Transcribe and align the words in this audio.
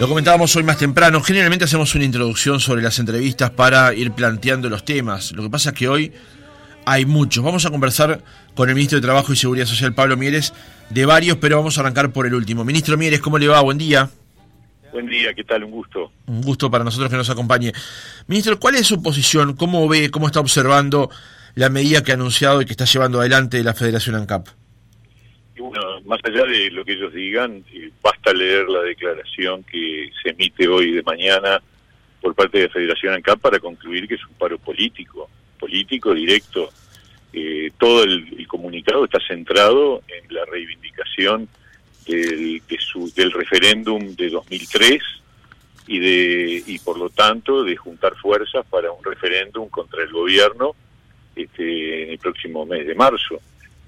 Lo 0.00 0.08
comentábamos 0.08 0.54
hoy 0.56 0.64
más 0.64 0.76
temprano. 0.76 1.20
Generalmente 1.22 1.66
hacemos 1.66 1.94
una 1.94 2.04
introducción 2.04 2.58
sobre 2.58 2.82
las 2.82 2.98
entrevistas 2.98 3.50
para 3.50 3.94
ir 3.94 4.10
planteando 4.10 4.68
los 4.68 4.84
temas. 4.84 5.30
Lo 5.32 5.44
que 5.44 5.50
pasa 5.50 5.70
es 5.70 5.76
que 5.76 5.88
hoy 5.88 6.12
hay 6.84 7.06
muchos. 7.06 7.44
Vamos 7.44 7.64
a 7.64 7.70
conversar 7.70 8.20
con 8.56 8.68
el 8.68 8.74
ministro 8.74 8.98
de 8.98 9.02
Trabajo 9.02 9.32
y 9.32 9.36
Seguridad 9.36 9.66
Social, 9.66 9.94
Pablo 9.94 10.16
Mieres, 10.16 10.52
de 10.90 11.06
varios, 11.06 11.38
pero 11.38 11.58
vamos 11.58 11.78
a 11.78 11.82
arrancar 11.82 12.12
por 12.12 12.26
el 12.26 12.34
último. 12.34 12.64
Ministro 12.64 12.98
Mieres, 12.98 13.20
¿cómo 13.20 13.38
le 13.38 13.46
va? 13.46 13.60
Buen 13.60 13.78
día. 13.78 14.10
Buen 14.92 15.06
día, 15.06 15.32
¿qué 15.32 15.44
tal? 15.44 15.62
Un 15.62 15.70
gusto. 15.70 16.10
Un 16.26 16.42
gusto 16.42 16.68
para 16.70 16.82
nosotros 16.82 17.08
que 17.08 17.16
nos 17.16 17.30
acompañe. 17.30 17.72
Ministro, 18.26 18.58
¿cuál 18.58 18.74
es 18.74 18.88
su 18.88 19.00
posición? 19.00 19.54
¿Cómo 19.54 19.88
ve, 19.88 20.10
cómo 20.10 20.26
está 20.26 20.40
observando 20.40 21.08
la 21.54 21.68
medida 21.68 22.02
que 22.02 22.10
ha 22.10 22.14
anunciado 22.14 22.60
y 22.60 22.64
que 22.64 22.72
está 22.72 22.84
llevando 22.84 23.20
adelante 23.20 23.62
la 23.62 23.74
Federación 23.74 24.16
ANCAP? 24.16 24.48
Más 26.04 26.20
allá 26.24 26.44
de 26.44 26.70
lo 26.70 26.84
que 26.84 26.92
ellos 26.92 27.12
digan, 27.12 27.64
eh, 27.72 27.90
basta 28.02 28.32
leer 28.32 28.68
la 28.68 28.82
declaración 28.82 29.64
que 29.64 30.10
se 30.22 30.30
emite 30.30 30.68
hoy 30.68 30.92
de 30.92 31.02
mañana 31.02 31.62
por 32.20 32.34
parte 32.34 32.58
de 32.58 32.64
la 32.68 32.72
Federación 32.72 33.14
ANCAP 33.14 33.40
para 33.40 33.58
concluir 33.58 34.06
que 34.06 34.14
es 34.14 34.26
un 34.26 34.34
paro 34.34 34.58
político, 34.58 35.28
político 35.58 36.14
directo. 36.14 36.70
Eh, 37.32 37.70
todo 37.78 38.04
el, 38.04 38.46
comunicado 38.46 39.04
está 39.04 39.18
centrado 39.26 40.02
en 40.06 40.32
la 40.32 40.44
reivindicación 40.44 41.48
del, 42.06 42.62
del 43.16 43.32
referéndum 43.32 44.14
de 44.14 44.30
2003 44.30 45.02
y 45.86 45.98
de 45.98 46.62
y 46.66 46.78
por 46.78 46.98
lo 46.98 47.10
tanto 47.10 47.64
de 47.64 47.76
juntar 47.76 48.14
fuerzas 48.16 48.64
para 48.70 48.92
un 48.92 49.02
referéndum 49.02 49.68
contra 49.68 50.02
el 50.02 50.12
gobierno 50.12 50.74
este, 51.34 52.04
en 52.04 52.10
el 52.10 52.18
próximo 52.18 52.64
mes 52.64 52.86
de 52.86 52.94
marzo. 52.94 53.40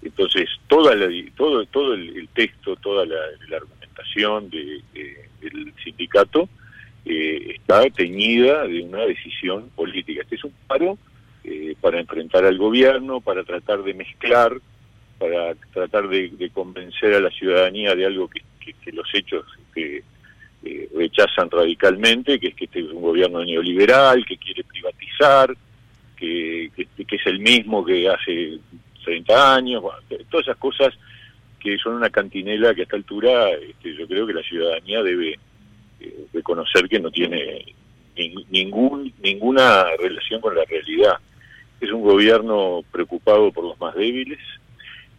Entonces, 0.07 0.49
toda 0.69 0.95
la, 0.95 1.09
todo, 1.37 1.65
todo 1.67 1.95
el, 1.95 2.29
texto, 2.33 2.77
toda 2.77 3.05
la, 3.05 3.17
argumentación 3.57 4.49
de, 4.51 4.81
del 5.41 5.73
sindicato 5.83 6.49
eh, 7.05 7.57
está 7.57 7.83
teñida 7.91 8.67
de 8.67 8.83
una 8.83 9.05
decisión 9.05 9.71
política. 9.75 10.23
Este 10.23 10.37
es 10.37 10.45
un 10.45 10.53
paro 10.67 10.97
eh, 11.45 11.75
para 11.81 12.01
enfrentar 12.01 12.45
al 12.45 12.57
gobierno, 12.57 13.21
para 13.21 13.43
tratar 13.43 13.83
de 13.83 13.95
mezclar, 13.95 14.53
para 15.19 15.55
tratar 15.73 16.09
de, 16.09 16.51
convencer 16.53 17.15
a 17.15 17.21
la 17.21 17.31
ciudadanía 17.31 17.95
de 17.95 18.07
algo 18.07 18.29
que, 18.29 18.43
los 18.93 19.13
hechos 19.13 19.45
que 19.75 20.03
eh, 20.65 20.89
rechazan 20.95 21.51
radicalmente, 21.51 22.39
que 22.39 22.49
es 22.49 22.55
que 22.55 22.67
este 22.67 22.81
es 22.81 22.87
un 22.87 23.03
gobierno 23.03 23.45
neoliberal, 23.45 24.25
que 24.25 24.37
quiere 24.37 24.63
privatizar, 24.65 25.57
que, 26.17 26.71
que 26.77 27.17
es 27.17 27.27
el 27.27 27.41
mismo 27.41 27.85
que 27.85 28.09
hace 28.09 28.59
30 29.07 29.55
años, 29.55 29.83
todas 30.29 30.47
esas 30.47 30.59
cosas 30.59 30.93
que 31.61 31.79
son 31.79 31.95
una 31.95 32.11
cantinela 32.11 32.75
que 32.75 32.83
a 32.83 32.85
esta 32.85 32.97
altura 32.97 33.51
este, 33.51 33.95
yo 33.95 34.07
creo 34.07 34.27
que 34.27 34.35
la 34.35 34.43
ciudadanía 34.43 35.03
debe 35.03 35.39
eh, 36.01 36.27
reconocer 36.33 36.89
que 36.89 37.01
no 37.01 37.11
tiene 37.11 37.65
ningún 38.51 39.13
ninguna 39.23 39.85
relación 39.99 40.41
con 40.41 40.55
la 40.55 40.65
realidad. 40.65 41.15
Es 41.81 41.91
un 41.93 42.03
gobierno 42.03 42.83
preocupado 42.91 43.53
por 43.53 43.65
los 43.65 43.81
más 43.81 43.95
débiles. 43.95 44.39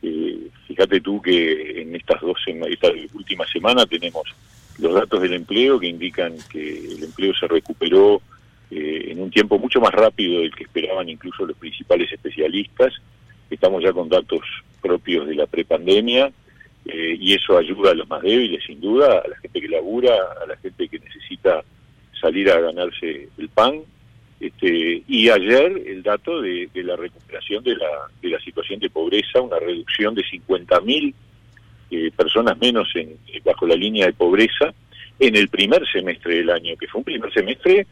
Eh, 0.01 0.47
fíjate 0.67 1.01
tú 1.01 1.21
que 1.21 1.81
en 1.81 1.95
estas 1.95 2.21
dos 2.21 2.37
esta 2.45 2.87
última 3.13 3.45
semana 3.47 3.85
tenemos 3.85 4.23
los 4.79 4.93
datos 4.93 5.21
del 5.21 5.33
empleo 5.33 5.79
que 5.79 5.87
indican 5.87 6.35
que 6.49 6.77
el 6.77 7.03
empleo 7.03 7.33
se 7.35 7.47
recuperó 7.47 8.21
eh, 8.69 9.07
en 9.09 9.21
un 9.21 9.31
tiempo 9.31 9.57
mucho 9.57 9.79
más 9.79 9.93
rápido 9.93 10.41
del 10.41 10.53
que 10.53 10.63
esperaban 10.63 11.09
incluso 11.09 11.45
los 11.45 11.57
principales 11.57 12.11
especialistas 12.11 12.93
estamos 13.55 13.83
ya 13.83 13.93
con 13.93 14.09
datos 14.09 14.41
propios 14.81 15.27
de 15.27 15.35
la 15.35 15.47
prepandemia 15.47 16.31
eh, 16.85 17.17
y 17.19 17.33
eso 17.33 17.57
ayuda 17.57 17.91
a 17.91 17.95
los 17.95 18.07
más 18.07 18.21
débiles, 18.21 18.63
sin 18.65 18.79
duda, 18.79 19.21
a 19.23 19.27
la 19.27 19.35
gente 19.37 19.61
que 19.61 19.67
labura, 19.67 20.15
a 20.41 20.45
la 20.47 20.55
gente 20.57 20.87
que 20.87 20.99
necesita 20.99 21.63
salir 22.19 22.49
a 22.49 22.59
ganarse 22.61 23.29
el 23.37 23.49
pan. 23.49 23.81
Este, 24.39 25.03
y 25.07 25.29
ayer 25.29 25.81
el 25.85 26.03
dato 26.03 26.41
de, 26.41 26.69
la 26.75 26.95
recuperación 26.95 27.63
de 27.63 27.75
la, 27.75 27.89
de 28.21 28.29
la 28.29 28.39
situación 28.39 28.79
de 28.79 28.89
pobreza, 28.89 29.41
una 29.41 29.59
reducción 29.59 30.13
de 30.13 30.23
50.000 30.23 31.13
eh, 31.89 32.11
personas 32.15 32.57
menos 32.59 32.89
en, 32.95 33.17
bajo 33.43 33.65
la 33.65 33.75
línea 33.75 34.05
de 34.05 34.13
pobreza 34.13 34.73
en 35.19 35.35
el 35.35 35.49
primer 35.49 35.87
semestre 35.91 36.35
del 36.35 36.49
año, 36.51 36.75
que 36.77 36.87
fue 36.87 36.99
un 36.99 37.05
primer 37.05 37.33
semestre 37.33 37.87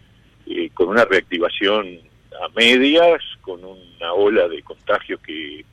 eh, 0.45 0.69
con 0.73 0.89
una 0.89 1.05
reactivación 1.05 1.99
a 2.44 2.50
medias, 2.56 3.22
con 3.41 3.63
una 3.63 4.13
ola 4.13 4.47
de 4.47 4.62
contagios 4.62 5.19
que 5.22 5.63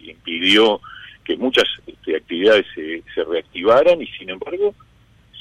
impidió 0.00 0.80
que 1.24 1.36
muchas 1.36 1.64
este, 1.86 2.16
actividades 2.16 2.66
se, 2.74 3.02
se, 3.14 3.24
reactivaran 3.24 4.00
y 4.00 4.06
sin 4.06 4.30
embargo 4.30 4.74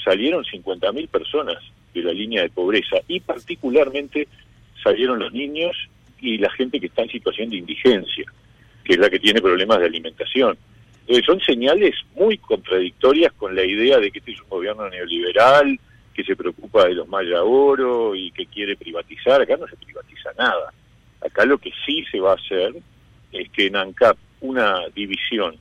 salieron 0.04 0.44
50.000 0.44 1.08
personas 1.10 1.58
de 1.94 2.02
la 2.02 2.12
línea 2.12 2.42
de 2.42 2.50
pobreza 2.50 2.98
y 3.08 3.20
particularmente 3.20 4.28
salieron 4.84 5.20
los 5.20 5.32
niños 5.32 5.76
y 6.20 6.38
la 6.38 6.50
gente 6.52 6.80
que 6.80 6.88
está 6.88 7.04
en 7.04 7.10
situación 7.10 7.50
de 7.50 7.58
indigencia, 7.58 8.26
que 8.84 8.94
es 8.94 9.00
la 9.00 9.10
que 9.10 9.20
tiene 9.20 9.42
problemas 9.42 9.80
de 9.80 9.86
alimentación. 9.86 10.58
Entonces 11.02 11.26
son 11.26 11.40
señales 11.42 11.96
muy 12.16 12.38
contradictorias 12.40 13.32
con 13.34 13.56
la 13.56 13.64
idea 13.64 14.00
de 14.00 14.10
que 14.12 14.20
este 14.20 14.32
es 14.32 14.42
un 14.42 14.50
gobierno 14.50 14.90
neoliberal, 14.90 15.80
que 16.16 16.24
se 16.24 16.36
preocupa 16.36 16.86
de 16.86 16.96
los 16.96 17.08
Maya 17.08 17.44
Oro 17.44 18.16
y 18.16 18.32
que 18.32 18.46
quiere 18.46 18.78
privatizar. 18.78 19.42
Acá 19.42 19.58
no 19.58 19.68
se 19.68 19.76
privatiza 19.76 20.32
nada. 20.38 20.74
Acá 21.22 21.46
lo 21.46 21.58
que 21.58 21.72
sí 21.86 22.06
se 22.12 22.20
va 22.20 22.32
a 22.32 22.36
hacer 22.36 22.74
es 23.32 23.50
que 23.50 23.68
en 23.68 23.76
ANCAP 23.76 24.18
una 24.42 24.88
división 24.94 25.58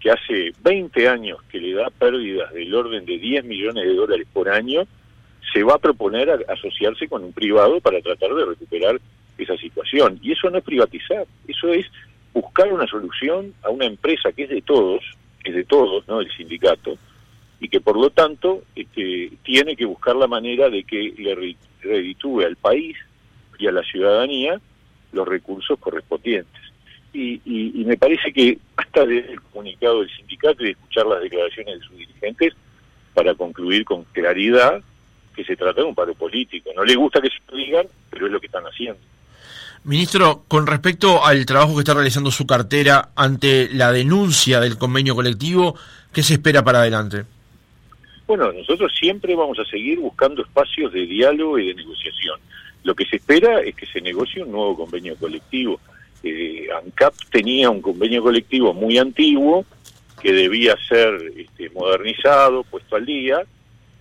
que 0.00 0.10
hace 0.10 0.52
20 0.62 1.08
años 1.08 1.42
que 1.50 1.60
le 1.60 1.74
da 1.74 1.90
pérdidas 1.90 2.52
del 2.54 2.74
orden 2.74 3.04
de 3.04 3.18
10 3.18 3.44
millones 3.44 3.84
de 3.84 3.94
dólares 3.94 4.26
por 4.32 4.48
año, 4.48 4.86
se 5.52 5.62
va 5.62 5.74
a 5.74 5.78
proponer 5.78 6.44
asociarse 6.48 7.08
con 7.08 7.24
un 7.24 7.32
privado 7.32 7.80
para 7.80 8.00
tratar 8.00 8.32
de 8.34 8.44
recuperar 8.44 9.00
esa 9.36 9.56
situación. 9.56 10.18
Y 10.22 10.32
eso 10.32 10.50
no 10.50 10.58
es 10.58 10.64
privatizar, 10.64 11.26
eso 11.46 11.72
es 11.72 11.86
buscar 12.32 12.72
una 12.72 12.86
solución 12.86 13.54
a 13.62 13.70
una 13.70 13.86
empresa 13.86 14.32
que 14.32 14.44
es 14.44 14.50
de 14.50 14.62
todos, 14.62 15.02
es 15.44 15.54
de 15.54 15.64
todos, 15.64 16.06
¿no? 16.06 16.20
El 16.20 16.30
sindicato, 16.36 16.96
y 17.60 17.68
que 17.68 17.80
por 17.80 17.96
lo 17.96 18.10
tanto 18.10 18.62
este, 18.74 19.32
tiene 19.42 19.76
que 19.76 19.84
buscar 19.84 20.16
la 20.16 20.26
manera 20.26 20.68
de 20.70 20.84
que 20.84 21.14
le 21.16 21.56
reditúe 21.82 22.42
al 22.42 22.56
país 22.56 22.96
y 23.58 23.66
a 23.66 23.72
la 23.72 23.82
ciudadanía 23.82 24.60
los 25.12 25.26
recursos 25.26 25.78
correspondientes. 25.78 26.62
Y, 27.12 27.40
me 27.84 27.96
parece 27.96 28.32
que 28.32 28.58
hasta 28.76 29.04
desde 29.06 29.32
el 29.32 29.40
comunicado 29.40 30.00
del 30.00 30.10
sindicato 30.14 30.64
y 30.64 30.70
escuchar 30.70 31.06
las 31.06 31.22
declaraciones 31.22 31.80
de 31.80 31.86
sus 31.86 31.96
dirigentes 31.96 32.54
para 33.14 33.34
concluir 33.34 33.84
con 33.84 34.04
claridad 34.12 34.82
que 35.34 35.42
se 35.42 35.56
trata 35.56 35.80
de 35.80 35.88
un 35.88 35.94
paro 35.94 36.14
político. 36.14 36.70
No 36.76 36.84
le 36.84 36.94
gusta 36.94 37.20
que 37.20 37.28
se 37.28 37.36
lo 37.48 37.56
digan, 37.56 37.86
pero 38.10 38.26
es 38.26 38.32
lo 38.32 38.38
que 38.38 38.46
están 38.46 38.64
haciendo. 38.64 39.00
Ministro, 39.84 40.44
con 40.46 40.66
respecto 40.66 41.24
al 41.24 41.46
trabajo 41.46 41.74
que 41.74 41.80
está 41.80 41.94
realizando 41.94 42.30
su 42.30 42.46
cartera 42.46 43.10
ante 43.16 43.68
la 43.72 43.90
denuncia 43.90 44.60
del 44.60 44.76
convenio 44.76 45.14
colectivo, 45.14 45.76
¿qué 46.12 46.22
se 46.22 46.34
espera 46.34 46.62
para 46.62 46.80
adelante? 46.80 47.24
Bueno, 48.28 48.52
nosotros 48.52 48.92
siempre 48.94 49.34
vamos 49.34 49.58
a 49.58 49.64
seguir 49.64 49.98
buscando 50.00 50.42
espacios 50.42 50.92
de 50.92 51.06
diálogo 51.06 51.58
y 51.58 51.68
de 51.68 51.74
negociación. 51.74 52.38
Lo 52.84 52.94
que 52.94 53.06
se 53.06 53.16
espera 53.16 53.62
es 53.62 53.74
que 53.74 53.86
se 53.86 54.02
negocie 54.02 54.42
un 54.42 54.52
nuevo 54.52 54.76
convenio 54.76 55.16
colectivo. 55.16 55.80
Eh, 56.22 56.68
ANCAP 56.70 57.14
tenía 57.30 57.70
un 57.70 57.80
convenio 57.80 58.22
colectivo 58.22 58.74
muy 58.74 58.98
antiguo 58.98 59.64
que 60.20 60.34
debía 60.34 60.76
ser 60.86 61.18
este, 61.38 61.70
modernizado, 61.70 62.64
puesto 62.64 62.96
al 62.96 63.06
día, 63.06 63.40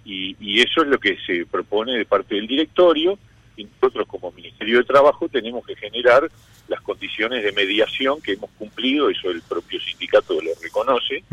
y, 0.03 0.35
y, 0.41 0.59
eso 0.59 0.81
es 0.81 0.89
lo 0.89 0.99
que 0.99 1.17
se 1.25 1.45
propone 1.45 1.93
de 1.97 2.03
parte 2.03 2.35
del 2.35 2.47
directorio. 2.47 3.17
Y 3.55 3.63
nosotros 3.63 4.07
como 4.09 4.33
Ministerio 4.33 4.79
de 4.79 4.83
Trabajo 4.83 5.29
tenemos 5.29 5.65
que 5.65 5.75
generar 5.77 6.29
las 6.67 6.81
condiciones 6.81 7.45
de 7.45 7.53
mediación 7.53 8.21
que 8.21 8.33
hemos 8.33 8.49
cumplido, 8.57 9.09
eso 9.09 9.29
el 9.29 9.41
propio 9.41 9.79
sindicato 9.79 10.33
lo 10.41 10.51
reconoce, 10.61 11.23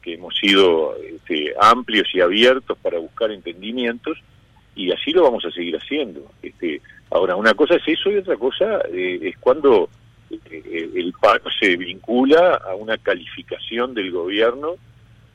que 0.00 0.14
hemos 0.14 0.34
sido 0.36 0.96
amplios 1.60 2.08
y 2.14 2.20
abiertos 2.20 2.78
para 2.78 2.98
buscar 2.98 3.30
entendimientos 3.30 4.18
y 4.74 4.92
así 4.92 5.10
lo 5.12 5.24
vamos 5.24 5.44
a 5.44 5.50
seguir 5.50 5.76
haciendo. 5.76 6.30
Este, 6.42 6.80
ahora, 7.10 7.36
una 7.36 7.54
cosa 7.54 7.74
es 7.74 7.82
eso 7.86 8.10
y 8.10 8.16
otra 8.16 8.36
cosa 8.36 8.80
eh, 8.92 9.18
es 9.22 9.36
cuando 9.38 9.90
eh, 10.30 10.90
el 10.94 11.12
paro 11.20 11.44
se 11.58 11.76
vincula 11.76 12.54
a 12.56 12.74
una 12.74 12.96
calificación 12.98 13.94
del 13.94 14.12
gobierno 14.12 14.76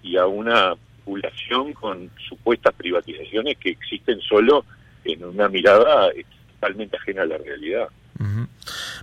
y 0.02 0.18
a 0.18 0.26
una 0.26 0.76
vinculación 1.06 1.74
con 1.74 2.10
supuestas 2.30 2.74
privatizaciones 2.76 3.58
que 3.58 3.72
existen 3.72 4.22
solo 4.22 4.66
en 5.04 5.24
una 5.26 5.50
mirada 5.50 6.10
totalmente 6.54 6.96
ajena 6.96 7.24
a 7.24 7.26
la 7.26 7.38
realidad. 7.38 7.90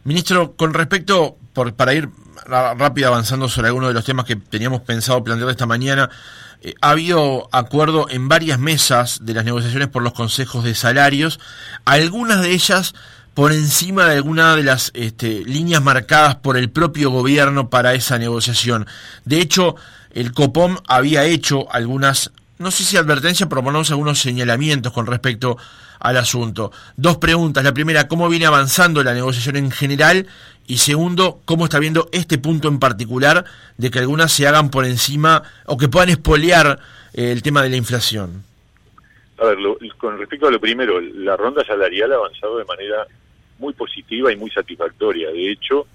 Ministro, 0.04 0.52
con 0.56 0.72
respecto, 0.72 1.36
para 1.74 1.94
ir 1.94 2.08
rápido 2.46 3.08
avanzando 3.08 3.48
sobre 3.48 3.68
algunos 3.68 3.90
de 3.90 3.94
los 3.94 4.04
temas 4.04 4.24
que 4.24 4.36
teníamos 4.36 4.80
pensado 4.80 5.22
plantear 5.22 5.50
esta 5.50 5.66
mañana, 5.66 6.10
eh, 6.62 6.74
ha 6.80 6.90
habido 6.90 7.48
acuerdo 7.52 8.08
en 8.10 8.28
varias 8.28 8.58
mesas 8.58 9.20
de 9.22 9.34
las 9.34 9.44
negociaciones 9.44 9.88
por 9.88 10.02
los 10.02 10.12
consejos 10.12 10.64
de 10.64 10.74
salarios, 10.74 11.40
algunas 11.84 12.42
de 12.42 12.50
ellas 12.50 12.94
por 13.34 13.52
encima 13.52 14.06
de 14.06 14.16
alguna 14.16 14.56
de 14.56 14.64
las 14.64 14.90
este, 14.94 15.44
líneas 15.44 15.82
marcadas 15.82 16.34
por 16.36 16.56
el 16.56 16.70
propio 16.70 17.10
gobierno 17.10 17.70
para 17.70 17.94
esa 17.94 18.18
negociación. 18.18 18.86
De 19.24 19.40
hecho, 19.40 19.76
el 20.12 20.32
COPOM 20.32 20.78
había 20.88 21.24
hecho 21.24 21.72
algunas 21.72 22.32
no 22.60 22.70
sé 22.70 22.84
si 22.84 22.98
advertencia, 22.98 23.48
pero 23.48 23.64
ponemos 23.64 23.90
algunos 23.90 24.20
señalamientos 24.20 24.92
con 24.92 25.06
respecto 25.06 25.56
al 25.98 26.18
asunto. 26.18 26.70
Dos 26.94 27.16
preguntas. 27.16 27.64
La 27.64 27.72
primera, 27.72 28.06
¿cómo 28.06 28.28
viene 28.28 28.44
avanzando 28.44 29.02
la 29.02 29.14
negociación 29.14 29.56
en 29.56 29.70
general? 29.70 30.26
Y 30.66 30.76
segundo, 30.76 31.40
¿cómo 31.46 31.64
está 31.64 31.78
viendo 31.78 32.10
este 32.12 32.36
punto 32.36 32.68
en 32.68 32.78
particular 32.78 33.46
de 33.78 33.90
que 33.90 33.98
algunas 33.98 34.30
se 34.30 34.46
hagan 34.46 34.70
por 34.70 34.84
encima 34.84 35.42
o 35.64 35.78
que 35.78 35.88
puedan 35.88 36.10
espolear 36.10 36.78
eh, 37.14 37.32
el 37.32 37.42
tema 37.42 37.62
de 37.62 37.70
la 37.70 37.76
inflación? 37.76 38.44
A 39.38 39.46
ver, 39.46 39.56
con 39.96 40.18
respecto 40.18 40.46
a 40.46 40.50
lo 40.50 40.60
primero, 40.60 41.00
la 41.00 41.38
ronda 41.38 41.64
salarial 41.64 42.12
ha 42.12 42.16
avanzado 42.16 42.58
de 42.58 42.66
manera 42.66 43.06
muy 43.58 43.72
positiva 43.72 44.30
y 44.30 44.36
muy 44.36 44.50
satisfactoria. 44.50 45.30
De 45.30 45.50
hecho, 45.50 45.86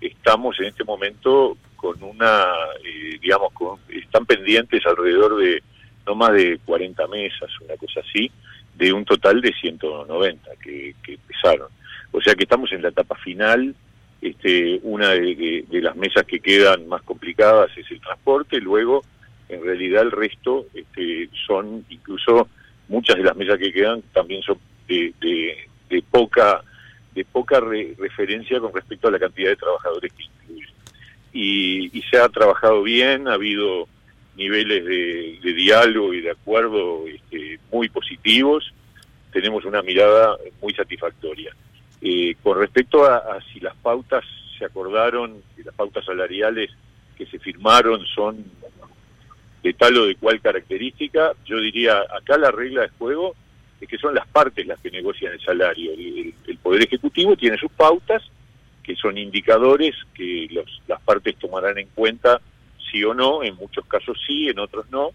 estamos 0.00 0.58
en 0.58 0.66
este 0.66 0.84
momento 0.84 1.58
con 1.76 2.02
una, 2.02 2.46
eh, 2.82 3.18
digamos, 3.20 3.52
están 3.90 4.24
pendientes 4.24 4.86
alrededor 4.86 5.36
de 5.36 5.62
no 6.06 6.14
más 6.14 6.32
de 6.32 6.58
40 6.64 7.06
mesas, 7.08 7.50
una 7.60 7.76
cosa 7.76 8.00
así, 8.00 8.30
de 8.74 8.92
un 8.92 9.04
total 9.04 9.40
de 9.40 9.52
190 9.52 10.50
que, 10.62 10.94
que 11.02 11.14
empezaron. 11.14 11.68
O 12.14 12.20
sea 12.20 12.34
que 12.34 12.44
estamos 12.44 12.72
en 12.72 12.82
la 12.82 12.88
etapa 12.88 13.16
final. 13.16 13.74
Este, 14.22 14.80
una 14.84 15.10
de, 15.10 15.66
las 15.70 15.96
mesas 15.96 16.24
que 16.24 16.40
quedan 16.40 16.88
más 16.88 17.02
complicadas 17.02 17.70
es 17.76 17.90
el 17.90 18.00
transporte, 18.00 18.58
luego 18.58 19.04
en 19.50 19.62
realidad 19.62 20.02
el 20.02 20.12
resto 20.12 20.64
este, 20.72 21.28
son 21.46 21.84
incluso 21.90 22.48
muchas 22.88 23.16
de 23.16 23.24
las 23.24 23.36
mesas 23.36 23.58
que 23.58 23.70
quedan 23.70 24.00
también 24.14 24.42
son 24.42 24.56
de, 24.88 25.12
de, 25.20 26.02
poca 26.10 26.62
de 27.14 27.24
poca 27.26 27.60
referencia 27.60 28.58
con 28.60 28.72
respecto 28.72 29.08
a 29.08 29.10
la 29.10 29.18
cantidad 29.18 29.50
de 29.50 29.56
trabajadores 29.56 30.12
que 30.12 30.22
incluyen. 30.22 30.74
Y, 31.32 31.98
y 31.98 32.02
se 32.02 32.16
ha 32.16 32.28
trabajado 32.28 32.82
bien, 32.82 33.28
ha 33.28 33.34
habido 33.34 33.88
niveles 34.36 34.84
de, 34.84 35.52
diálogo 35.54 36.12
y 36.12 36.20
de 36.20 36.30
acuerdo 36.30 37.06
este, 37.06 37.58
muy 37.70 37.88
positivos, 37.88 38.72
tenemos 39.32 39.64
una 39.64 39.82
mirada 39.82 40.36
muy 40.60 40.72
satisfactoria. 40.74 41.54
Eh, 42.00 42.36
con 42.42 42.58
respecto 42.58 43.04
a, 43.04 43.38
si 43.52 43.60
las 43.60 43.74
pautas 43.76 44.24
se 44.58 44.64
acordaron, 44.64 45.42
si 45.56 45.62
las 45.62 45.74
pautas 45.74 46.04
salariales 46.04 46.70
que 47.16 47.26
se 47.26 47.38
firmaron 47.38 48.04
son 48.06 48.44
de 49.62 49.72
tal 49.72 49.96
o 49.96 50.06
de 50.06 50.16
cual 50.16 50.40
característica, 50.40 51.32
yo 51.46 51.58
diría, 51.58 51.98
acá 52.16 52.36
la 52.36 52.50
regla 52.50 52.82
de 52.82 52.88
juego 52.90 53.34
es 53.80 53.88
que 53.88 53.98
son 53.98 54.14
las 54.14 54.26
partes 54.26 54.66
las 54.66 54.78
que 54.80 54.90
negocian 54.90 55.32
el 55.32 55.40
salario. 55.40 55.92
El, 55.92 56.34
Poder 56.62 56.82
Ejecutivo 56.82 57.36
tiene 57.36 57.58
sus 57.58 57.70
pautas, 57.72 58.22
que 58.82 58.96
son 58.96 59.18
indicadores 59.18 59.94
que 60.14 60.48
los, 60.50 60.80
las 60.86 61.00
partes 61.02 61.36
tomarán 61.36 61.76
en 61.78 61.88
cuenta 61.94 62.40
sí 62.90 63.04
o 63.04 63.14
no, 63.14 63.42
en 63.42 63.56
muchos 63.56 63.84
casos 63.86 64.18
sí, 64.26 64.48
en 64.48 64.58
otros 64.58 64.86
no, 64.90 65.10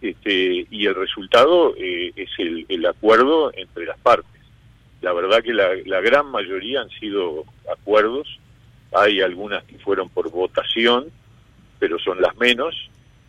este, 0.00 0.66
y 0.70 0.86
el 0.86 0.94
resultado 0.94 1.74
eh, 1.76 2.12
es 2.14 2.28
el, 2.38 2.86
acuerdo 2.86 3.52
entre 3.54 3.86
las 3.86 3.98
partes. 3.98 4.40
La 5.00 5.12
verdad 5.12 5.42
que 5.42 5.54
la, 5.54 6.00
gran 6.00 6.26
mayoría 6.30 6.82
han 6.82 6.90
sido 6.90 7.44
acuerdos, 7.72 8.38
hay 8.92 9.20
algunas 9.20 9.64
que 9.64 9.78
fueron 9.78 10.08
por 10.08 10.30
votación, 10.30 11.06
pero 11.78 11.98
son 11.98 12.20
las 12.20 12.36
menos, 12.36 12.74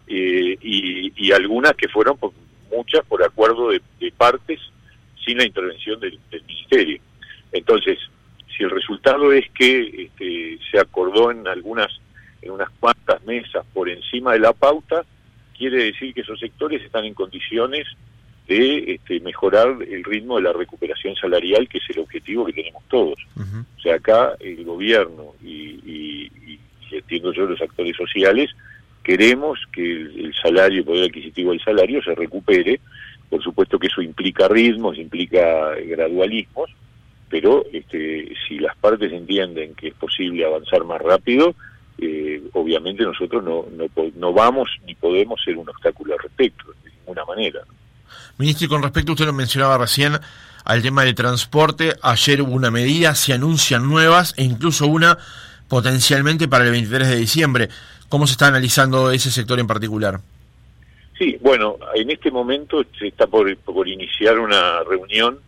eh, 0.07 0.57
y, 0.61 1.31
algunas 1.31 1.73
que 1.73 1.87
fueron 1.87 2.17
por, 2.17 2.31
muchas 2.71 3.05
por 3.05 3.23
acuerdo 3.23 3.69
de, 3.69 3.81
partes 4.17 4.59
sin 5.25 5.37
la 5.37 5.45
intervención 5.45 5.99
del, 5.99 6.19
ministerio. 6.47 6.99
Entonces, 7.51 7.99
si 8.55 8.63
el 8.63 8.69
resultado 8.69 9.31
es 9.31 9.49
que 9.51 10.05
este, 10.05 10.59
se 10.71 10.79
acordó 10.79 11.31
en 11.31 11.47
algunas 11.47 11.89
en 12.41 12.51
unas 12.51 12.71
cuantas 13.05 13.25
mesas 13.25 13.65
por 13.73 13.89
encima 13.89 14.33
de 14.33 14.39
la 14.39 14.53
pauta, 14.53 15.05
quiere 15.57 15.85
decir 15.85 16.13
que 16.13 16.21
esos 16.21 16.39
sectores 16.39 16.81
están 16.83 17.05
en 17.05 17.13
condiciones 17.13 17.87
de 18.47 18.93
este, 18.93 19.19
mejorar 19.21 19.77
el 19.87 20.03
ritmo 20.03 20.35
de 20.35 20.43
la 20.43 20.53
recuperación 20.53 21.15
salarial, 21.15 21.67
que 21.67 21.79
es 21.79 21.89
el 21.89 21.99
objetivo 21.99 22.45
que 22.45 22.53
tenemos 22.53 22.83
todos. 22.87 23.17
O 23.35 23.81
sea, 23.81 23.95
acá 23.95 24.35
el 24.39 24.63
gobierno 24.63 25.33
y, 25.43 25.79
y, 25.85 26.59
entiendo 26.91 27.33
yo 27.33 27.45
los 27.45 27.61
actores 27.61 27.95
sociales, 27.97 28.51
queremos 29.03 29.59
que 29.71 29.81
el, 29.81 30.33
salario, 30.41 30.79
el 30.79 30.85
poder 30.85 31.05
adquisitivo 31.05 31.51
del 31.51 31.61
salario 31.61 32.01
se 32.03 32.13
recupere. 32.15 32.79
Por 33.29 33.41
supuesto 33.43 33.79
que 33.79 33.87
eso 33.87 34.01
implica 34.01 34.47
ritmos, 34.47 34.97
implica 34.97 35.73
gradualismos, 35.75 36.69
pero 37.27 37.65
este, 37.73 38.33
si 38.47 38.59
las 38.59 38.77
partes 38.77 39.11
entienden 39.11 39.73
que 39.73 39.87
es 39.87 39.93
posible 39.95 40.45
avanzar 40.45 40.83
más 40.85 41.01
rápido, 41.01 41.55
eh, 41.97 42.41
obviamente 42.53 43.03
nosotros 43.03 43.43
no, 43.43 43.65
no, 43.71 43.85
no, 44.15 44.33
vamos 44.33 44.69
ni 44.85 44.95
podemos 44.95 45.41
ser 45.43 45.57
un 45.57 45.69
obstáculo 45.69 46.13
al 46.13 46.19
respecto, 46.19 46.65
de 46.83 46.91
ninguna 46.91 47.25
manera. 47.25 47.61
Ministro, 48.37 48.65
y 48.65 48.69
con 48.69 48.83
respecto, 48.83 49.13
usted 49.13 49.25
lo 49.25 49.33
mencionaba 49.33 49.77
recién, 49.77 50.19
al 50.65 50.81
tema 50.81 51.03
de 51.03 51.13
transporte, 51.13 51.93
ayer 52.01 52.41
hubo 52.41 52.51
una 52.51 52.71
medida, 52.71 53.15
se 53.15 53.33
anuncian 53.33 53.87
nuevas 53.87 54.33
e 54.37 54.43
incluso 54.43 54.87
una 54.87 55.17
potencialmente 55.69 56.47
para 56.47 56.65
el 56.65 56.71
23 56.71 57.07
de 57.07 57.15
diciembre. 57.15 57.69
¿Cómo 58.09 58.27
se 58.27 58.33
está 58.33 58.47
analizando 58.47 59.11
ese 59.11 59.31
sector 59.31 59.59
en 59.59 59.67
particular? 59.67 60.19
Sí, 61.17 61.37
bueno, 61.41 61.77
en 61.93 62.11
este 62.11 62.29
momento 62.29 62.83
se 62.99 63.07
está 63.07 63.25
por, 63.27 63.55
por 63.57 63.87
iniciar 63.87 64.37
una 64.37 64.83
reunión 64.83 65.39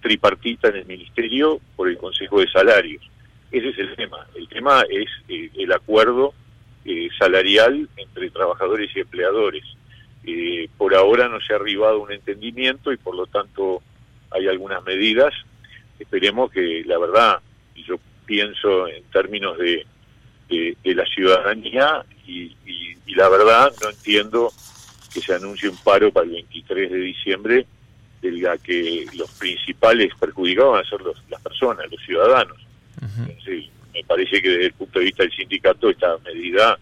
tripartita 0.00 0.68
en 0.68 0.76
el 0.76 0.86
Ministerio 0.86 1.60
por 1.74 1.88
el 1.88 1.98
Consejo 1.98 2.40
de 2.40 2.48
Salarios 2.48 3.02
ese 3.50 3.68
es 3.70 3.78
el 3.78 3.96
tema. 3.96 4.26
El 4.34 4.48
tema 4.48 4.82
es 4.90 5.08
eh, 5.28 5.50
el 5.56 5.72
acuerdo 5.72 6.34
eh, 6.84 7.08
salarial 7.18 7.88
entre 7.96 8.30
trabajadores 8.30 8.90
y 8.94 9.00
empleadores. 9.00 9.64
Eh, 10.24 10.68
por 10.76 10.94
ahora 10.94 11.28
no 11.28 11.40
se 11.40 11.52
ha 11.52 11.56
arribado 11.56 12.00
un 12.00 12.12
entendimiento 12.12 12.92
y 12.92 12.98
por 12.98 13.14
lo 13.14 13.26
tanto 13.26 13.82
hay 14.30 14.48
algunas 14.48 14.84
medidas. 14.84 15.32
Esperemos 15.98 16.50
que 16.50 16.82
la 16.84 16.98
verdad, 16.98 17.40
yo 17.74 17.96
pienso 18.26 18.86
en 18.86 19.02
términos 19.04 19.56
de, 19.58 19.86
de, 20.48 20.94
la 20.94 21.06
ciudadanía 21.06 22.04
y, 22.26 22.54
la 23.14 23.28
verdad 23.28 23.72
no 23.82 23.90
entiendo 23.90 24.52
que 25.12 25.20
se 25.20 25.34
anuncie 25.34 25.68
un 25.68 25.76
paro 25.78 26.12
para 26.12 26.26
el 26.26 26.32
23 26.32 26.92
de 26.92 26.98
diciembre 26.98 27.66
del 28.22 28.46
que 28.62 29.06
los 29.16 29.28
principales 29.32 30.12
perjudicados 30.20 30.74
van 30.74 30.84
a 30.84 30.88
ser 30.88 31.00
las 31.28 31.42
personas, 31.42 31.90
los 31.90 32.00
ciudadanos 32.02 32.67
sí, 33.44 33.70
me 33.92 34.04
parece 34.04 34.40
que 34.42 34.48
desde 34.48 34.66
el 34.66 34.72
punto 34.72 34.98
de 34.98 35.06
vista 35.06 35.22
del 35.22 35.32
sindicato 35.32 35.90
esta 35.90 36.16
medida 36.24 36.78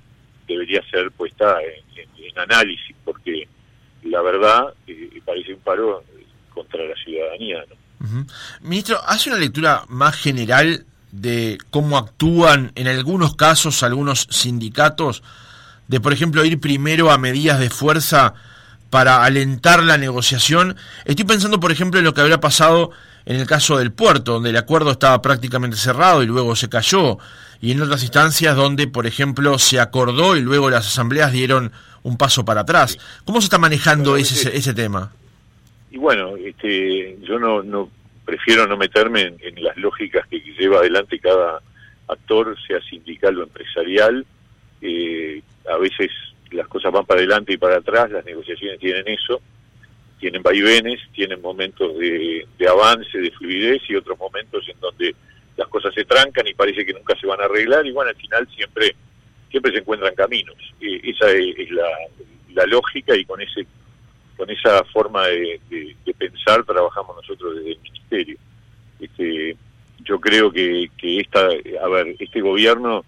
debería 0.47 0.83
ser 0.91 1.11
puesta 1.13 1.57
en, 1.63 1.87
análisis, 2.39 2.95
porque 3.03 3.49
la 4.03 4.21
verdad 4.21 4.75
eh, 4.87 5.23
parece 5.25 5.55
un 5.55 5.61
paro 5.61 6.05
contra 6.53 6.85
la 6.85 6.95
ciudadanía. 6.97 7.64
Ministro, 8.61 9.00
¿hace 9.07 9.31
una 9.31 9.38
lectura 9.38 9.85
más 9.88 10.14
general 10.17 10.85
de 11.12 11.57
cómo 11.71 11.97
actúan 11.97 12.73
en 12.75 12.88
algunos 12.88 13.37
casos 13.37 13.83
algunos 13.83 14.26
sindicatos, 14.31 15.23
de 15.88 16.00
por 16.00 16.12
ejemplo 16.12 16.45
ir 16.45 16.61
primero 16.61 17.11
a 17.11 17.19
medidas 17.19 17.59
de 17.59 17.71
fuerza 17.71 18.35
para 18.97 19.26
alentar 19.26 19.83
la 19.83 19.99
negociación? 19.99 20.75
Estoy 21.05 21.26
pensando, 21.26 21.61
por 21.61 21.71
ejemplo, 21.71 21.99
en 21.99 22.07
lo 22.07 22.15
que 22.15 22.23
habría 22.23 22.41
pasado 22.41 22.93
en 23.26 23.37
el 23.37 23.47
caso 23.47 23.76
del 23.76 23.93
puerto, 23.93 24.33
donde 24.33 24.49
el 24.49 24.57
acuerdo 24.57 24.91
estaba 24.91 25.21
prácticamente 25.21 25.76
cerrado 25.76 26.23
y 26.23 26.26
luego 26.26 26.57
se 26.57 26.71
cayó, 26.71 27.19
y 27.61 27.73
en 27.73 27.83
otras 27.83 28.03
instancias 28.03 28.57
donde, 28.57 28.88
por 28.88 29.07
ejemplo, 29.07 29.59
se 29.59 29.81
acordó 29.81 30.35
y 30.35 30.41
luego 30.41 30.71
las 30.71 30.87
asambleas 30.87 31.31
dieron 31.31 31.73
un 32.05 32.17
paso 32.17 32.47
para 32.47 32.62
atrás. 32.62 32.97
¿Cómo 33.26 33.43
se 33.43 33.49
está 33.49 33.59
manejando 33.59 34.17
ese, 34.17 34.57
ese 34.57 34.73
tema? 34.73 35.12
Y 35.91 35.99
bueno, 35.99 36.35
este, 36.38 37.19
yo 37.21 37.38
no, 37.38 37.62
no 37.62 37.91
prefiero 38.25 38.67
no 38.67 38.79
meterme 38.79 39.35
en, 39.43 39.62
las 39.62 39.76
lógicas 39.76 40.26
que 40.29 40.41
lleva 40.59 40.79
adelante 40.79 41.19
cada 41.19 41.61
actor, 42.09 42.57
sea 42.67 42.81
sindical 42.81 43.37
o 43.41 43.43
empresarial. 43.43 44.25
Eh, 44.81 45.43
a 45.71 45.76
veces 45.76 46.11
las 46.50 46.69
cosas 46.69 46.93
van 46.93 47.07
para 47.07 47.21
adelante 47.21 47.53
y 47.53 47.57
para 47.57 47.76
atrás, 47.76 48.11
las 48.11 48.25
negociaciones 48.25 48.79
tienen 48.79 49.07
eso 49.09 49.41
tienen 50.19 50.43
vaivenes, 50.43 51.00
tienen 51.12 51.41
momentos 51.41 51.97
de, 51.99 52.47
avance, 52.69 53.19
de 53.19 53.31
fluidez 53.33 53.83
y 53.88 53.97
otros 53.97 54.19
momentos 54.19 54.67
en 54.69 54.81
donde 54.81 55.15
las 55.57 55.69
cosas 55.69 55.95
se 55.95 56.05
trancan 56.05 56.47
y 56.47 56.55
parece 56.55 56.85
que 56.85 56.93
nunca 56.93 57.19
se 57.19 57.26
van 57.26 57.41
a 57.41 57.45
arreglar 57.45 57.87
y 57.87 57.93
bueno, 57.93 58.11
al 58.11 58.17
final 58.17 58.49
siempre 58.55 58.95
siempre 59.50 59.73
se 59.73 59.79
encuentran 59.79 60.15
caminos. 60.15 60.57
esa 60.81 61.31
es, 61.31 61.71
la, 61.71 62.67
lógica 62.67 63.15
y 63.15 63.25
con 63.25 63.41
ese 63.41 63.67
con 64.37 64.50
esa 64.50 64.83
forma 64.85 65.26
de, 65.26 65.61
pensar 66.19 66.65
trabajamos 66.65 67.17
nosotros 67.17 67.57
desde 67.57 67.73
el 67.73 67.81
ministerio. 67.81 68.37
Este, 68.99 69.57
yo 70.00 70.19
creo 70.19 70.50
que, 70.50 70.91
que 70.97 71.21
esta, 71.21 71.49
a 71.83 71.88
ver, 71.88 72.17
este 72.19 72.41
gobierno 72.41 73.05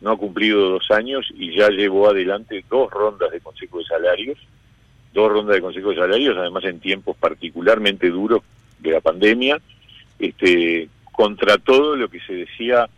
no 0.00 0.12
ha 0.12 0.16
cumplido 0.16 0.70
dos 0.70 0.90
años 0.90 1.28
y 1.34 1.56
ya 1.56 1.68
llevó 1.68 2.08
adelante 2.08 2.64
dos 2.68 2.90
rondas 2.90 3.30
de 3.30 3.40
consejo 3.40 3.78
de 3.78 3.84
salarios 3.84 4.38
dos 5.12 5.30
rondas 5.30 5.56
de 5.56 5.62
consejos 5.62 5.94
de 5.94 6.02
salarios, 6.02 6.36
además 6.36 6.64
en 6.64 6.80
tiempos 6.80 7.16
particularmente 7.16 8.10
duros 8.10 8.42
de 8.78 8.92
la 8.92 9.00
pandemia, 9.00 9.60
este, 10.18 10.88
contra 11.12 11.58
todo 11.58 11.96
lo 11.96 12.08
que 12.08 12.20
se 12.20 12.34
decía 12.34 12.88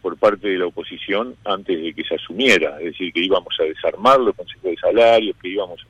por 0.00 0.16
parte 0.16 0.48
de 0.48 0.58
la 0.58 0.66
oposición 0.66 1.34
antes 1.44 1.80
de 1.80 1.92
que 1.92 2.04
se 2.04 2.14
asumiera, 2.14 2.78
es 2.78 2.92
decir, 2.92 3.12
que 3.12 3.20
íbamos 3.20 3.54
a 3.60 3.64
desarmar 3.64 4.20
los 4.20 4.34
consejos 4.34 4.70
de 4.70 4.76
salarios, 4.76 5.36
que 5.42 5.48
íbamos 5.48 5.84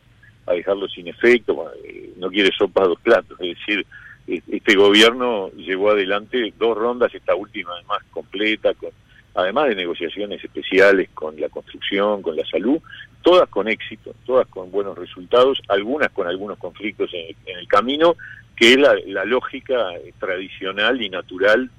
a 0.47 0.53
dejarlo 0.53 0.89
sin 0.89 1.09
efecto, 1.09 1.71
eh, 1.85 2.11
no 2.17 2.31
quiere 2.31 2.51
sopa 2.57 2.85
dos 2.85 2.99
platos, 3.01 3.39
es 3.41 3.57
decir, 3.59 3.87
este 4.27 4.77
gobierno 4.77 5.51
llevó 5.53 5.91
adelante 5.91 6.53
dos 6.59 6.77
rondas, 6.77 7.15
esta 7.15 7.35
última 7.35 7.73
además 7.73 8.01
completa, 8.11 8.75
con, 8.75 8.91
además 9.39 9.69
de 9.69 9.77
negociaciones 9.77 10.43
especiales 10.43 11.11
con 11.15 11.41
la 11.41 11.49
construcción, 11.49 12.23
con 12.23 12.35
la 12.35 12.45
salud, 12.45 12.81
todas 13.23 13.49
con 13.49 13.69
éxito, 13.69 14.13
todas 14.27 14.49
con 14.49 14.73
buenos 14.73 14.99
resultados, 14.99 15.61
algunas 15.69 16.11
con 16.11 16.27
algunos 16.27 16.59
conflictos 16.59 17.09
en, 17.13 17.37
el 17.57 17.69
camino, 17.69 18.17
que 18.57 18.73
es 18.73 18.79
la, 18.79 19.25
lógica 19.25 19.77
tradicional 20.19 21.01
y 21.01 21.09
natural 21.09 21.71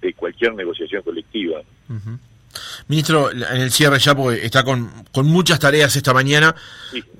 de 0.00 0.14
cualquier 0.14 0.54
negociación 0.54 1.02
colectiva. 1.02 1.60
Ministro, 2.88 3.30
en 3.30 3.60
el 3.60 3.70
cierre 3.70 3.98
ya, 3.98 4.14
porque 4.14 4.46
está 4.46 4.64
con, 4.64 4.90
con 5.12 5.26
muchas 5.26 5.60
tareas 5.60 5.94
esta 5.94 6.14
mañana, 6.14 6.54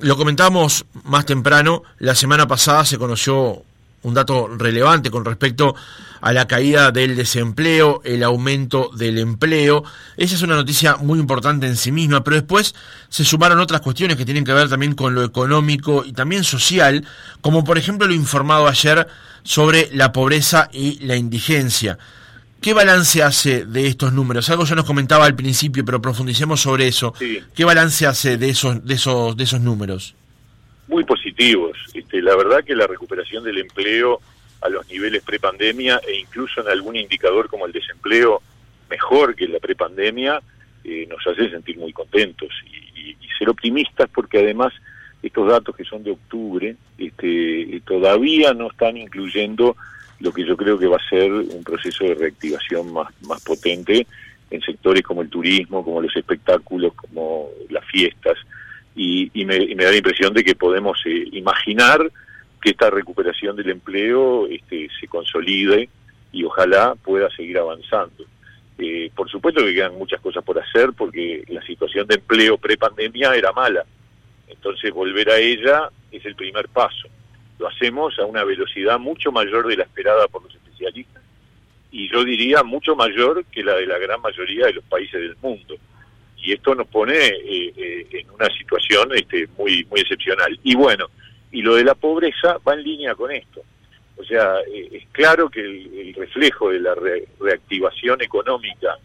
lo 0.00 0.16
comentamos 0.16 0.86
más 1.04 1.26
temprano, 1.26 1.82
la 1.98 2.14
semana 2.14 2.48
pasada 2.48 2.86
se 2.86 2.96
conoció 2.96 3.62
un 4.02 4.14
dato 4.14 4.48
relevante 4.48 5.10
con 5.10 5.24
respecto 5.24 5.74
a 6.20 6.32
la 6.32 6.46
caída 6.46 6.92
del 6.92 7.16
desempleo, 7.16 8.00
el 8.04 8.22
aumento 8.22 8.90
del 8.96 9.18
empleo. 9.18 9.82
Esa 10.16 10.36
es 10.36 10.42
una 10.42 10.54
noticia 10.54 10.96
muy 10.96 11.18
importante 11.18 11.66
en 11.66 11.76
sí 11.76 11.90
misma, 11.90 12.22
pero 12.22 12.36
después 12.36 12.74
se 13.08 13.24
sumaron 13.24 13.58
otras 13.58 13.80
cuestiones 13.80 14.16
que 14.16 14.24
tienen 14.24 14.44
que 14.44 14.52
ver 14.52 14.68
también 14.68 14.94
con 14.94 15.14
lo 15.14 15.24
económico 15.24 16.04
y 16.04 16.12
también 16.12 16.44
social, 16.44 17.06
como 17.40 17.64
por 17.64 17.76
ejemplo 17.76 18.06
lo 18.06 18.14
informado 18.14 18.68
ayer 18.68 19.06
sobre 19.42 19.88
la 19.92 20.12
pobreza 20.12 20.68
y 20.72 21.04
la 21.04 21.16
indigencia. 21.16 21.98
¿Qué 22.60 22.74
balance 22.74 23.24
hace 23.24 23.64
de 23.66 23.88
estos 23.88 24.12
números? 24.12 24.48
Algo 24.48 24.64
ya 24.64 24.76
nos 24.76 24.84
comentaba 24.84 25.24
al 25.24 25.34
principio, 25.34 25.84
pero 25.84 26.00
profundicemos 26.00 26.60
sobre 26.60 26.86
eso. 26.86 27.12
¿Qué 27.54 27.64
balance 27.64 28.06
hace 28.06 28.36
de 28.36 28.50
esos, 28.50 28.84
de 28.84 28.94
esos, 28.94 29.36
de 29.36 29.42
esos 29.42 29.60
números? 29.60 30.14
Muy 30.92 31.04
positivos. 31.04 31.78
Este, 31.94 32.20
la 32.20 32.36
verdad 32.36 32.62
que 32.62 32.74
la 32.74 32.86
recuperación 32.86 33.42
del 33.42 33.56
empleo 33.56 34.20
a 34.60 34.68
los 34.68 34.86
niveles 34.90 35.22
prepandemia 35.22 35.98
e 36.06 36.18
incluso 36.20 36.60
en 36.60 36.68
algún 36.68 36.96
indicador 36.96 37.48
como 37.48 37.64
el 37.64 37.72
desempleo 37.72 38.42
mejor 38.90 39.34
que 39.34 39.48
la 39.48 39.58
prepandemia 39.58 40.42
eh, 40.84 41.06
nos 41.08 41.26
hace 41.26 41.48
sentir 41.48 41.78
muy 41.78 41.94
contentos 41.94 42.50
y, 42.94 43.12
y, 43.12 43.28
ser 43.38 43.48
optimistas 43.48 44.10
porque 44.14 44.40
además 44.40 44.74
estos 45.22 45.48
datos 45.48 45.74
que 45.74 45.84
son 45.84 46.04
de 46.04 46.10
octubre 46.10 46.76
este, 46.98 47.80
todavía 47.86 48.52
no 48.52 48.70
están 48.70 48.98
incluyendo 48.98 49.74
lo 50.20 50.30
que 50.30 50.44
yo 50.44 50.58
creo 50.58 50.78
que 50.78 50.88
va 50.88 50.98
a 50.98 51.08
ser 51.08 51.32
un 51.32 51.64
proceso 51.64 52.04
de 52.04 52.16
reactivación 52.16 52.92
más, 52.92 53.08
más 53.22 53.42
potente 53.42 54.06
en 54.50 54.60
sectores 54.60 55.02
como 55.02 55.22
el 55.22 55.30
turismo, 55.30 55.82
como 55.82 56.02
los 56.02 56.14
espectáculos, 56.14 56.92
como 56.92 57.48
las 57.70 57.84
fiestas, 57.86 58.36
y, 58.94 59.30
me, 59.44 59.58
da 59.74 59.90
la 59.90 59.96
impresión 59.96 60.34
de 60.34 60.44
que 60.44 60.54
podemos 60.54 61.00
eh, 61.06 61.24
imaginar 61.32 62.10
que 62.60 62.70
esta 62.70 62.90
recuperación 62.90 63.56
del 63.56 63.70
empleo 63.70 64.46
este, 64.46 64.88
se 65.00 65.08
consolide 65.08 65.88
y 66.30 66.44
ojalá 66.44 66.94
pueda 66.94 67.30
seguir 67.30 67.58
avanzando. 67.58 68.24
Eh, 68.78 69.10
por 69.14 69.30
supuesto 69.30 69.64
que 69.64 69.74
quedan 69.74 69.96
muchas 69.98 70.20
cosas 70.20 70.44
por 70.44 70.58
hacer 70.58 70.92
porque 70.96 71.44
la 71.48 71.62
situación 71.62 72.06
de 72.06 72.16
empleo 72.16 72.58
pre-pandemia 72.58 73.34
era 73.34 73.52
mala, 73.52 73.84
entonces 74.48 74.92
volver 74.92 75.30
a 75.30 75.38
ella 75.38 75.90
es 76.10 76.24
el 76.24 76.34
primer 76.34 76.68
paso 76.68 77.08
lo 77.62 77.68
hacemos 77.68 78.18
a 78.18 78.24
una 78.24 78.42
velocidad 78.42 78.98
mucho 78.98 79.30
mayor 79.30 79.68
de 79.68 79.76
la 79.76 79.84
esperada 79.84 80.26
por 80.26 80.42
los 80.42 80.52
especialistas 80.52 81.22
y 81.92 82.10
yo 82.10 82.24
diría 82.24 82.64
mucho 82.64 82.96
mayor 82.96 83.44
que 83.44 83.62
la 83.62 83.74
de 83.76 83.86
la 83.86 83.98
gran 83.98 84.20
mayoría 84.20 84.66
de 84.66 84.72
los 84.72 84.84
países 84.84 85.20
del 85.20 85.36
mundo. 85.40 85.76
Y 86.42 86.52
esto 86.52 86.74
nos 86.74 86.88
pone 86.88 87.14
eh, 87.14 87.72
eh, 87.76 88.06
en 88.10 88.30
una 88.30 88.48
situación 88.58 89.10
este, 89.14 89.48
muy, 89.56 89.86
muy 89.88 90.00
excepcional. 90.00 90.58
Y 90.64 90.74
bueno, 90.74 91.06
y 91.52 91.62
lo 91.62 91.76
de 91.76 91.84
la 91.84 91.94
pobreza 91.94 92.58
va 92.66 92.74
en 92.74 92.82
línea 92.82 93.14
con 93.14 93.30
esto. 93.30 93.62
O 94.16 94.24
sea, 94.24 94.56
eh, 94.72 94.88
es 94.92 95.06
claro 95.12 95.48
que 95.48 95.60
el, 95.60 96.14
reflejo 96.14 96.70
de 96.70 96.80
la 96.80 96.94
reactivación 97.40 98.22
económica 98.22 98.96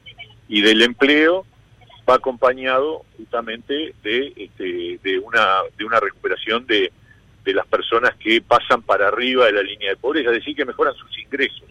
y 0.47 0.61
del 0.61 0.81
empleo 0.81 1.45
va 2.09 2.15
acompañado 2.15 3.03
justamente 3.17 3.93
de, 4.03 4.33
este, 4.35 4.99
de, 5.01 5.19
una, 5.19 5.61
de 5.77 5.85
una 5.85 5.99
recuperación 5.99 6.65
de, 6.65 6.91
de 7.43 7.53
las 7.53 7.65
personas 7.67 8.15
que 8.15 8.41
pasan 8.41 8.81
para 8.81 9.07
arriba 9.07 9.45
de 9.45 9.53
la 9.53 9.61
línea 9.61 9.91
de 9.91 9.95
pobreza, 9.97 10.29
es 10.31 10.37
decir, 10.37 10.55
que 10.55 10.65
mejoran 10.65 10.93
sus 10.95 11.17
ingresos. 11.17 11.63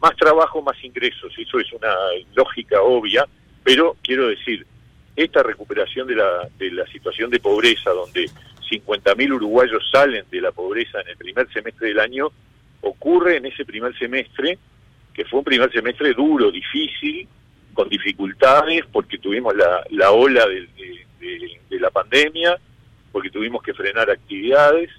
Más 0.00 0.14
trabajo, 0.16 0.62
más 0.62 0.82
ingresos, 0.82 1.32
eso 1.36 1.58
es 1.58 1.72
una 1.72 1.92
lógica 2.34 2.80
obvia, 2.82 3.26
pero 3.64 3.96
quiero 4.02 4.28
decir, 4.28 4.64
esta 5.18 5.42
recuperación 5.42 6.06
de 6.06 6.14
la, 6.14 6.48
de 6.58 6.70
la 6.70 6.86
situación 6.86 7.28
de 7.30 7.40
pobreza, 7.40 7.90
donde 7.90 8.30
50.000 8.70 9.34
uruguayos 9.34 9.82
salen 9.90 10.24
de 10.30 10.40
la 10.40 10.52
pobreza 10.52 11.00
en 11.00 11.08
el 11.08 11.16
primer 11.16 11.52
semestre 11.52 11.88
del 11.88 11.98
año, 11.98 12.28
ocurre 12.82 13.36
en 13.36 13.46
ese 13.46 13.64
primer 13.64 13.98
semestre, 13.98 14.58
que 15.12 15.24
fue 15.24 15.40
un 15.40 15.44
primer 15.44 15.72
semestre 15.72 16.12
duro, 16.12 16.52
difícil, 16.52 17.26
con 17.74 17.88
dificultades, 17.88 18.84
porque 18.92 19.18
tuvimos 19.18 19.56
la, 19.56 19.84
la 19.90 20.12
ola 20.12 20.46
de, 20.46 20.68
la 21.80 21.90
pandemia, 21.90 22.56
porque 23.10 23.30
tuvimos 23.30 23.62
que 23.62 23.74
frenar 23.74 24.10
actividades, 24.10 24.90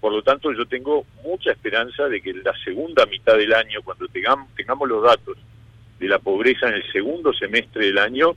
por 0.00 0.12
lo 0.12 0.22
tanto, 0.22 0.52
yo 0.52 0.66
tengo 0.66 1.04
mucha 1.22 1.50
esperanza 1.50 2.08
de 2.08 2.20
que 2.20 2.30
en 2.30 2.42
la 2.44 2.52
segunda 2.64 3.04
mitad 3.06 3.36
del 3.36 3.52
año, 3.52 3.80
cuando 3.82 4.06
tengamos, 4.08 4.54
tengamos 4.54 4.88
los 4.88 5.02
datos 5.02 5.36
de 5.98 6.08
la 6.08 6.18
pobreza 6.18 6.68
en 6.68 6.74
el 6.74 6.92
segundo 6.92 7.32
semestre 7.32 7.86
del 7.86 7.98
año, 7.98 8.36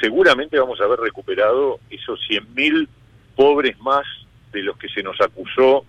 seguramente 0.00 0.58
vamos 0.58 0.80
a 0.80 0.84
haber 0.84 1.00
recuperado 1.00 1.80
esos 1.90 2.20
100.000 2.28 2.88
pobres 3.36 3.78
más 3.80 4.04
de 4.52 4.62
los 4.62 4.76
que 4.76 4.88
se 4.88 5.02
nos 5.02 5.20
acusó 5.20 5.84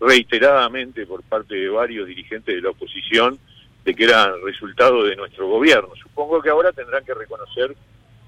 reiteradamente 0.00 1.06
por 1.06 1.22
parte 1.22 1.54
de 1.54 1.68
varios 1.68 2.06
dirigentes 2.06 2.54
de 2.54 2.60
la 2.60 2.70
oposición 2.70 3.38
de 3.84 3.94
que 3.94 4.04
eran 4.04 4.42
resultado 4.44 5.04
de 5.04 5.16
nuestro 5.16 5.48
gobierno. 5.48 5.90
Supongo 6.00 6.40
que 6.40 6.50
ahora 6.50 6.72
tendrán 6.72 7.04
que 7.04 7.14
reconocer 7.14 7.74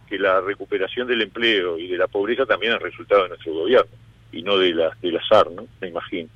que 0.09 0.19
la 0.19 0.41
recuperación 0.41 1.07
del 1.07 1.23
empleo 1.23 1.79
y 1.79 1.89
de 1.89 1.97
la 1.97 2.07
pobreza 2.07 2.47
también 2.47 2.75
es 2.75 2.83
resultado 2.83 3.25
de 3.25 3.29
nuestro 3.31 3.55
gobierno 3.55 3.91
y 4.33 4.43
no 4.43 4.59
de 4.59 4.75
la, 4.75 4.97
del 5.01 5.17
azar, 5.17 5.51
¿no? 5.51 5.67
Me 5.81 5.89
imagino. 5.89 6.29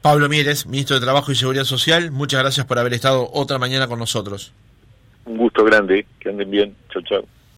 Pablo 0.00 0.28
Mieres, 0.28 0.66
ministro 0.66 0.96
de 0.96 1.02
Trabajo 1.02 1.32
y 1.32 1.34
Seguridad 1.34 1.64
Social, 1.64 2.10
muchas 2.12 2.40
gracias 2.40 2.66
por 2.66 2.78
haber 2.78 2.94
estado 2.94 3.28
otra 3.32 3.58
mañana 3.58 3.88
con 3.88 3.98
nosotros. 3.98 4.52
Un 5.24 5.36
gusto 5.36 5.64
grande, 5.64 6.06
que 6.20 6.28
anden 6.30 6.50
bien. 6.50 6.76
Chau, 6.90 7.02
chau. 7.02 7.26